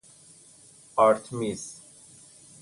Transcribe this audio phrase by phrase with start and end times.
[0.95, 1.81] آرتمیز